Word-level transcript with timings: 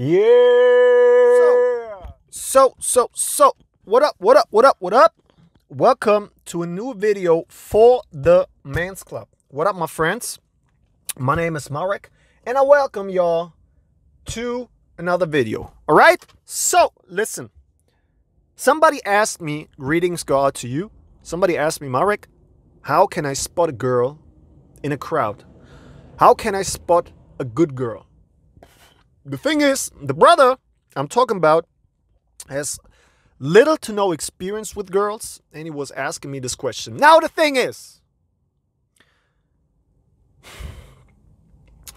Yeah. 0.00 0.22
So, 2.30 2.76
so, 2.78 3.10
so, 3.14 3.56
what 3.82 4.04
up, 4.04 4.14
what 4.18 4.36
up, 4.36 4.46
what 4.50 4.64
up, 4.64 4.76
what 4.78 4.92
up? 4.92 5.12
Welcome 5.68 6.30
to 6.44 6.62
a 6.62 6.68
new 6.68 6.94
video 6.94 7.46
for 7.48 8.02
the 8.12 8.46
Man's 8.62 9.02
Club. 9.02 9.26
What 9.48 9.66
up, 9.66 9.74
my 9.74 9.88
friends? 9.88 10.38
My 11.18 11.34
name 11.34 11.56
is 11.56 11.68
Marek, 11.68 12.10
and 12.46 12.56
I 12.56 12.62
welcome 12.62 13.08
y'all 13.08 13.54
to 14.26 14.68
another 14.98 15.26
video. 15.26 15.72
All 15.88 15.96
right? 15.96 16.24
So, 16.44 16.92
listen. 17.08 17.50
Somebody 18.54 19.00
asked 19.04 19.42
me, 19.42 19.66
greetings 19.80 20.22
go 20.22 20.44
out 20.44 20.54
to 20.62 20.68
you. 20.68 20.92
Somebody 21.24 21.56
asked 21.56 21.80
me, 21.80 21.88
Marek, 21.88 22.28
how 22.82 23.08
can 23.08 23.26
I 23.26 23.32
spot 23.32 23.68
a 23.68 23.72
girl 23.72 24.20
in 24.84 24.92
a 24.92 24.96
crowd? 24.96 25.42
How 26.20 26.34
can 26.34 26.54
I 26.54 26.62
spot 26.62 27.10
a 27.40 27.44
good 27.44 27.74
girl? 27.74 28.07
The 29.28 29.36
thing 29.36 29.60
is, 29.60 29.90
the 30.00 30.14
brother 30.14 30.56
I'm 30.96 31.06
talking 31.06 31.36
about 31.36 31.66
has 32.48 32.78
little 33.38 33.76
to 33.76 33.92
no 33.92 34.10
experience 34.10 34.74
with 34.74 34.90
girls, 34.90 35.42
and 35.52 35.64
he 35.64 35.70
was 35.70 35.90
asking 35.90 36.30
me 36.30 36.38
this 36.38 36.54
question. 36.54 36.96
Now, 36.96 37.20
the 37.20 37.28
thing 37.28 37.56
is, 37.56 38.00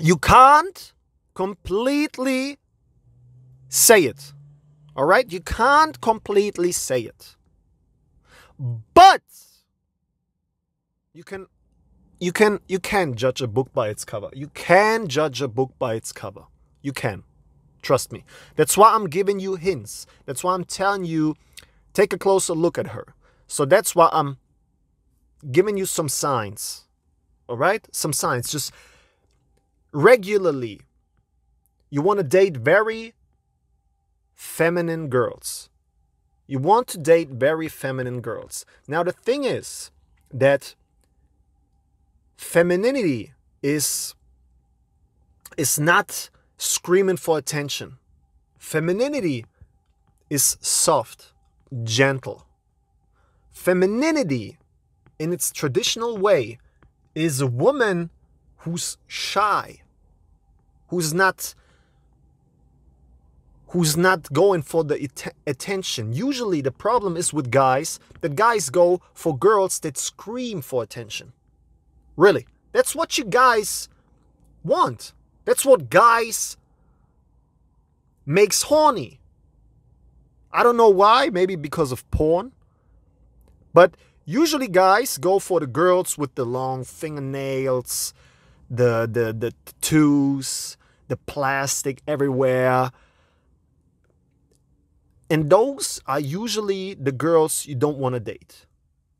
you 0.00 0.16
can't 0.16 0.92
completely 1.34 2.58
say 3.68 4.02
it. 4.02 4.32
All 4.96 5.04
right? 5.04 5.30
You 5.30 5.40
can't 5.40 6.00
completely 6.00 6.72
say 6.72 7.02
it. 7.02 7.36
But 8.58 9.22
you 11.14 11.22
can 11.22 11.46
you 12.18 12.32
can 12.32 12.58
you 12.66 12.80
can 12.80 13.14
judge 13.14 13.40
a 13.40 13.46
book 13.46 13.72
by 13.72 13.88
its 13.88 14.04
cover. 14.04 14.30
You 14.32 14.48
can 14.48 15.06
judge 15.06 15.40
a 15.40 15.48
book 15.48 15.72
by 15.78 15.94
its 15.94 16.12
cover. 16.12 16.46
You 16.82 16.92
can. 16.92 17.24
Trust 17.82 18.12
me. 18.12 18.24
That's 18.56 18.76
why 18.76 18.94
I'm 18.94 19.06
giving 19.06 19.40
you 19.40 19.56
hints. 19.56 20.06
That's 20.26 20.44
why 20.44 20.54
I'm 20.54 20.64
telling 20.64 21.04
you 21.04 21.36
take 21.92 22.12
a 22.12 22.18
closer 22.18 22.54
look 22.54 22.78
at 22.78 22.88
her. 22.88 23.14
So 23.46 23.64
that's 23.64 23.94
why 23.94 24.08
I'm 24.12 24.38
giving 25.50 25.76
you 25.76 25.86
some 25.86 26.08
signs. 26.08 26.86
All 27.48 27.56
right? 27.56 27.86
Some 27.90 28.12
signs. 28.12 28.50
Just 28.50 28.72
regularly. 29.92 30.82
You 31.88 32.02
want 32.02 32.18
to 32.18 32.24
date 32.24 32.56
very 32.56 33.14
feminine 34.34 35.08
girls. 35.08 35.68
You 36.46 36.58
want 36.58 36.88
to 36.88 36.98
date 36.98 37.30
very 37.30 37.68
feminine 37.68 38.20
girls. 38.20 38.64
Now, 38.88 39.02
the 39.02 39.12
thing 39.12 39.44
is 39.44 39.90
that 40.32 40.74
femininity 42.36 43.32
is 43.62 44.14
is 45.56 45.78
not 45.78 46.30
screaming 46.60 47.16
for 47.16 47.38
attention. 47.38 47.96
Femininity 48.58 49.46
is 50.28 50.58
soft, 50.60 51.32
gentle. 51.82 52.46
Femininity, 53.50 54.58
in 55.18 55.32
its 55.32 55.50
traditional 55.52 56.18
way, 56.18 56.58
is 57.14 57.40
a 57.40 57.46
woman 57.46 58.10
who's 58.58 58.98
shy, 59.06 59.80
who's 60.88 61.14
not 61.14 61.54
who's 63.68 63.96
not 63.96 64.30
going 64.32 64.60
for 64.60 64.82
the 64.84 65.00
at- 65.02 65.34
attention. 65.46 66.12
Usually 66.12 66.60
the 66.60 66.72
problem 66.72 67.16
is 67.16 67.32
with 67.32 67.50
guys 67.50 68.00
that 68.20 68.34
guys 68.34 68.68
go 68.68 69.00
for 69.14 69.38
girls 69.38 69.78
that 69.80 69.96
scream 69.96 70.60
for 70.60 70.82
attention. 70.82 71.32
Really. 72.16 72.46
That's 72.72 72.94
what 72.94 73.16
you 73.16 73.24
guys 73.24 73.88
want. 74.64 75.12
That's 75.50 75.66
what 75.66 75.90
guys 75.90 76.56
makes 78.24 78.62
horny. 78.62 79.18
I 80.52 80.62
don't 80.62 80.76
know 80.76 80.90
why, 80.90 81.28
maybe 81.28 81.56
because 81.56 81.90
of 81.90 82.08
porn. 82.12 82.52
But 83.74 83.96
usually 84.24 84.68
guys 84.68 85.18
go 85.18 85.40
for 85.40 85.58
the 85.58 85.66
girls 85.66 86.16
with 86.16 86.36
the 86.36 86.44
long 86.44 86.84
fingernails, 86.84 88.14
the 88.70 89.10
the 89.10 89.34
the 89.36 89.52
tattoos, 89.64 90.76
the 91.08 91.16
plastic 91.16 92.00
everywhere. 92.06 92.92
And 95.28 95.50
those 95.50 96.00
are 96.06 96.20
usually 96.20 96.94
the 96.94 97.10
girls 97.10 97.66
you 97.66 97.74
don't 97.74 97.98
want 97.98 98.14
to 98.14 98.20
date. 98.20 98.66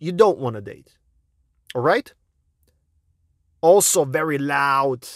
You 0.00 0.10
don't 0.10 0.38
want 0.38 0.56
to 0.56 0.60
date. 0.60 0.98
All 1.72 1.82
right? 1.82 2.12
Also 3.60 4.04
very 4.04 4.38
loud, 4.38 5.06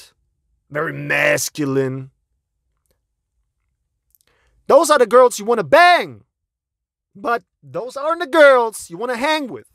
very 0.70 0.92
masculine. 0.92 2.10
Those 4.66 4.90
are 4.90 4.98
the 4.98 5.06
girls 5.06 5.38
you 5.38 5.44
want 5.44 5.58
to 5.58 5.64
bang. 5.64 6.24
But 7.14 7.42
those 7.62 7.96
aren't 7.96 8.20
the 8.20 8.26
girls 8.26 8.88
you 8.88 8.96
want 8.96 9.10
to 9.10 9.18
hang 9.18 9.48
with. 9.48 9.66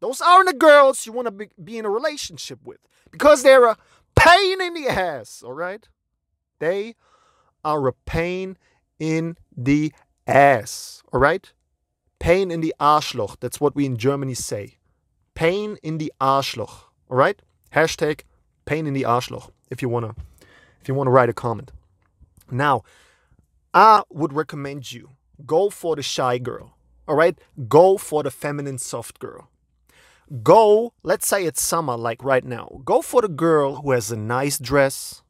Those 0.00 0.20
aren't 0.20 0.48
the 0.48 0.54
girls 0.54 1.06
you 1.06 1.12
want 1.12 1.26
to 1.26 1.32
be, 1.32 1.48
be 1.62 1.78
in 1.78 1.84
a 1.84 1.90
relationship 1.90 2.60
with 2.64 2.78
because 3.10 3.42
they're 3.42 3.66
a 3.66 3.76
pain 4.16 4.60
in 4.60 4.74
the 4.74 4.88
ass, 4.88 5.42
all 5.44 5.52
right? 5.52 5.88
They 6.58 6.94
are 7.64 7.86
a 7.86 7.92
pain 7.92 8.56
in 8.98 9.36
the 9.56 9.92
ass, 10.26 11.02
all 11.12 11.20
right? 11.20 11.52
Pain 12.18 12.50
in 12.50 12.60
the 12.60 12.74
Arschloch. 12.78 13.36
That's 13.40 13.60
what 13.60 13.74
we 13.74 13.86
in 13.86 13.96
Germany 13.96 14.34
say. 14.34 14.78
Pain 15.34 15.78
in 15.82 15.98
the 15.98 16.12
Arschloch, 16.20 16.84
all 17.08 17.16
right? 17.16 17.40
Hashtag 17.72 18.22
pain 18.64 18.86
in 18.86 18.94
the 18.94 19.04
Arschloch 19.04 19.50
if 19.70 19.82
you 19.82 19.88
wanna 19.88 20.14
if 20.80 20.88
you 20.88 20.94
wanna 20.94 21.10
write 21.10 21.28
a 21.28 21.34
comment. 21.34 21.72
Now, 22.50 22.82
I 23.72 24.02
would 24.10 24.32
recommend 24.32 24.92
you 24.92 25.10
go 25.46 25.70
for 25.70 25.96
the 25.96 26.02
shy 26.02 26.38
girl. 26.38 26.74
All 27.06 27.16
right? 27.16 27.38
Go 27.68 27.96
for 27.96 28.22
the 28.22 28.30
feminine 28.30 28.78
soft 28.78 29.18
girl. 29.18 29.48
Go, 30.42 30.92
let's 31.02 31.26
say 31.26 31.44
it's 31.44 31.62
summer 31.62 31.96
like 31.96 32.22
right 32.22 32.44
now. 32.44 32.82
Go 32.84 33.02
for 33.02 33.20
the 33.20 33.28
girl 33.28 33.76
who 33.76 33.90
has 33.90 34.12
a 34.12 34.16
nice 34.16 34.58
dress. 34.58 35.22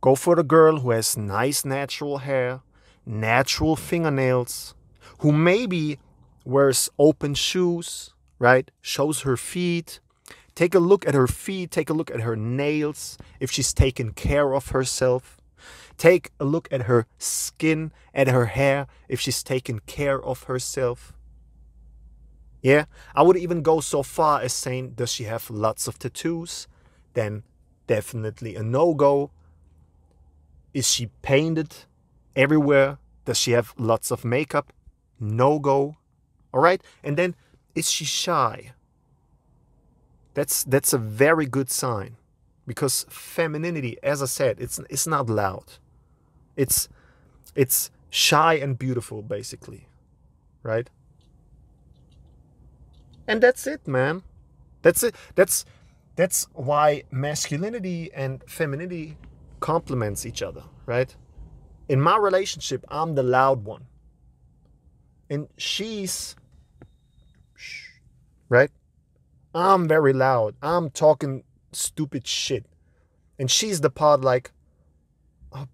Go 0.00 0.14
for 0.14 0.34
the 0.34 0.42
girl 0.42 0.78
who 0.78 0.90
has 0.92 1.18
nice 1.18 1.66
natural 1.66 2.18
hair, 2.18 2.62
natural 3.04 3.76
fingernails, 3.76 4.74
who 5.18 5.32
maybe 5.32 5.98
wears 6.46 6.88
open 6.98 7.34
shoes, 7.34 8.14
right? 8.38 8.70
Shows 8.80 9.20
her 9.22 9.36
feet. 9.36 10.00
Take 10.54 10.74
a 10.74 10.78
look 10.78 11.06
at 11.06 11.14
her 11.14 11.26
feet, 11.26 11.70
take 11.70 11.90
a 11.90 11.94
look 11.94 12.10
at 12.10 12.20
her 12.20 12.36
nails, 12.36 13.16
if 13.38 13.50
she's 13.50 13.72
taken 13.72 14.12
care 14.12 14.54
of 14.54 14.68
herself. 14.68 15.36
Take 15.96 16.30
a 16.40 16.44
look 16.44 16.68
at 16.70 16.82
her 16.82 17.06
skin, 17.18 17.92
at 18.14 18.28
her 18.28 18.46
hair, 18.46 18.86
if 19.08 19.20
she's 19.20 19.42
taken 19.42 19.80
care 19.80 20.22
of 20.22 20.44
herself. 20.44 21.12
Yeah, 22.62 22.84
I 23.14 23.22
would 23.22 23.36
even 23.36 23.62
go 23.62 23.80
so 23.80 24.02
far 24.02 24.40
as 24.40 24.52
saying, 24.52 24.92
does 24.92 25.12
she 25.12 25.24
have 25.24 25.50
lots 25.50 25.86
of 25.86 25.98
tattoos? 25.98 26.68
Then 27.14 27.42
definitely 27.86 28.54
a 28.56 28.62
no 28.62 28.94
go. 28.94 29.30
Is 30.72 30.90
she 30.90 31.10
painted 31.22 31.74
everywhere? 32.36 32.98
Does 33.24 33.38
she 33.38 33.52
have 33.52 33.74
lots 33.78 34.10
of 34.10 34.24
makeup? 34.24 34.72
No 35.18 35.58
go. 35.58 35.96
All 36.52 36.60
right, 36.60 36.82
and 37.02 37.16
then 37.16 37.34
is 37.74 37.90
she 37.90 38.04
shy? 38.04 38.72
That's 40.34 40.64
that's 40.64 40.92
a 40.92 40.98
very 40.98 41.46
good 41.46 41.70
sign 41.70 42.16
because 42.66 43.04
femininity, 43.08 43.98
as 44.02 44.22
I 44.22 44.26
said, 44.26 44.60
it's 44.60 44.78
it's 44.90 45.06
not 45.06 45.28
loud. 45.28 45.64
It's 46.56 46.88
it's 47.54 47.90
shy 48.10 48.54
and 48.54 48.78
beautiful 48.78 49.22
basically. 49.22 49.88
Right? 50.62 50.88
And 53.26 53.42
that's 53.42 53.66
it, 53.66 53.86
man. 53.86 54.22
That's 54.82 55.02
it. 55.02 55.14
That's 55.34 55.64
that's 56.16 56.46
why 56.52 57.04
masculinity 57.10 58.10
and 58.14 58.42
femininity 58.46 59.16
complements 59.60 60.26
each 60.26 60.42
other, 60.42 60.64
right? 60.86 61.14
In 61.88 62.00
my 62.00 62.16
relationship, 62.16 62.84
I'm 62.88 63.14
the 63.14 63.22
loud 63.22 63.64
one. 63.64 63.86
And 65.28 65.48
she's 65.56 66.34
right? 68.48 68.70
I'm 69.54 69.88
very 69.88 70.12
loud. 70.12 70.54
I'm 70.62 70.90
talking 70.90 71.44
stupid 71.72 72.26
shit. 72.26 72.66
And 73.38 73.50
she's 73.50 73.80
the 73.80 73.90
part 73.90 74.20
like, 74.20 74.52
oh, 75.52 75.66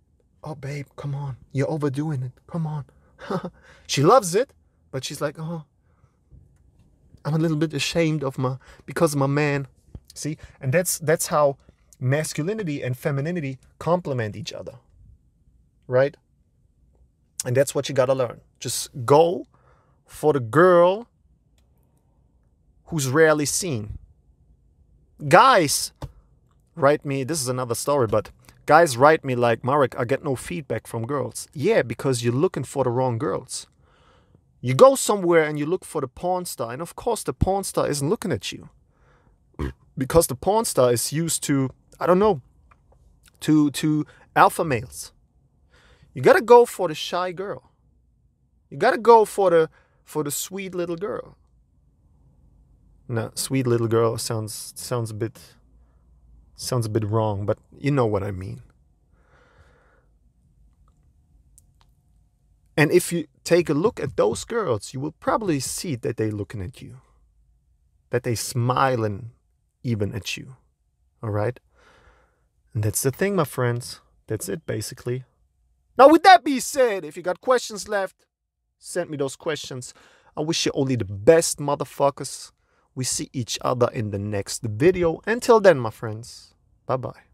oh, 0.44 0.54
babe, 0.54 0.86
come 0.96 1.14
on. 1.14 1.36
You're 1.52 1.70
overdoing 1.70 2.22
it. 2.22 2.32
Come 2.46 2.66
on. 2.66 2.84
she 3.86 4.02
loves 4.02 4.34
it, 4.34 4.52
but 4.90 5.04
she's 5.04 5.20
like, 5.20 5.36
oh, 5.38 5.64
I'm 7.24 7.34
a 7.34 7.38
little 7.38 7.56
bit 7.56 7.74
ashamed 7.74 8.22
of 8.22 8.38
my, 8.38 8.56
because 8.86 9.16
my 9.16 9.26
man. 9.26 9.66
See? 10.14 10.38
And 10.60 10.72
that's, 10.72 10.98
that's 10.98 11.26
how 11.26 11.58
masculinity 11.98 12.82
and 12.82 12.96
femininity 12.96 13.58
complement 13.78 14.36
each 14.36 14.52
other. 14.52 14.78
Right? 15.86 16.16
And 17.44 17.56
that's 17.56 17.74
what 17.74 17.88
you 17.88 17.94
gotta 17.94 18.14
learn. 18.14 18.40
Just 18.58 18.90
go 19.04 19.46
for 20.06 20.32
the 20.32 20.40
girl 20.40 21.08
who's 22.86 23.08
rarely 23.08 23.46
seen. 23.46 23.98
Guys 25.28 25.92
write 26.74 27.04
me, 27.04 27.24
this 27.24 27.40
is 27.40 27.48
another 27.48 27.74
story, 27.74 28.06
but 28.06 28.30
Guys 28.66 28.96
write 28.96 29.24
me 29.24 29.36
like, 29.36 29.62
Marek, 29.62 29.94
I 29.96 30.04
get 30.04 30.24
no 30.24 30.34
feedback 30.34 30.88
from 30.88 31.06
girls. 31.06 31.46
Yeah, 31.54 31.82
because 31.82 32.24
you're 32.24 32.32
looking 32.34 32.64
for 32.64 32.82
the 32.82 32.90
wrong 32.90 33.16
girls. 33.16 33.68
You 34.60 34.74
go 34.74 34.96
somewhere 34.96 35.44
and 35.44 35.56
you 35.56 35.66
look 35.66 35.84
for 35.84 36.00
the 36.00 36.08
porn 36.08 36.46
star, 36.46 36.72
and 36.72 36.82
of 36.82 36.96
course, 36.96 37.22
the 37.22 37.32
porn 37.32 37.62
star 37.62 37.88
isn't 37.88 38.10
looking 38.10 38.32
at 38.32 38.50
you. 38.50 38.68
Because 39.96 40.26
the 40.26 40.34
porn 40.34 40.64
star 40.64 40.92
is 40.92 41.12
used 41.12 41.44
to, 41.44 41.70
I 42.00 42.06
don't 42.06 42.18
know, 42.18 42.42
to, 43.42 43.70
to 43.70 44.04
alpha 44.34 44.64
males. 44.64 45.12
You 46.12 46.20
gotta 46.22 46.42
go 46.42 46.66
for 46.66 46.88
the 46.88 46.94
shy 46.94 47.30
girl. 47.30 47.70
You 48.68 48.78
gotta 48.78 48.98
go 48.98 49.24
for 49.24 49.50
the 49.50 49.70
for 50.04 50.24
the 50.24 50.30
sweet 50.30 50.74
little 50.74 50.96
girl. 50.96 51.36
No, 53.08 53.30
sweet 53.34 53.66
little 53.66 53.88
girl 53.88 54.18
sounds 54.18 54.72
sounds 54.76 55.10
a 55.10 55.14
bit 55.14 55.38
sounds 56.56 56.86
a 56.86 56.88
bit 56.88 57.04
wrong, 57.04 57.46
but 57.46 57.58
you 57.78 57.90
know 57.90 58.06
what 58.06 58.22
I 58.22 58.30
mean. 58.30 58.62
And 62.76 62.90
if 62.90 63.12
you 63.12 63.26
take 63.44 63.70
a 63.70 63.74
look 63.74 64.00
at 64.00 64.16
those 64.16 64.44
girls, 64.44 64.92
you 64.92 65.00
will 65.00 65.12
probably 65.12 65.60
see 65.60 65.94
that 65.96 66.16
they're 66.16 66.30
looking 66.30 66.60
at 66.60 66.82
you. 66.82 67.00
That 68.10 68.22
they're 68.22 68.36
smiling 68.36 69.30
even 69.82 70.14
at 70.14 70.36
you. 70.36 70.56
All 71.22 71.30
right? 71.30 71.58
And 72.74 72.82
that's 72.82 73.02
the 73.02 73.10
thing, 73.10 73.36
my 73.36 73.44
friends. 73.44 74.00
That's 74.26 74.48
it, 74.48 74.66
basically. 74.66 75.24
Now, 75.96 76.08
with 76.08 76.22
that 76.24 76.44
being 76.44 76.60
said, 76.60 77.04
if 77.04 77.16
you 77.16 77.22
got 77.22 77.40
questions 77.40 77.88
left, 77.88 78.26
send 78.78 79.08
me 79.08 79.16
those 79.16 79.36
questions. 79.36 79.94
I 80.36 80.42
wish 80.42 80.66
you 80.66 80.72
only 80.74 80.96
the 80.96 81.06
best, 81.06 81.58
motherfuckers. 81.58 82.52
We 82.96 83.04
see 83.04 83.28
each 83.32 83.58
other 83.60 83.88
in 83.92 84.10
the 84.10 84.18
next 84.18 84.62
video. 84.62 85.20
Until 85.26 85.60
then, 85.60 85.78
my 85.78 85.90
friends, 85.90 86.54
bye 86.86 86.96
bye. 86.96 87.25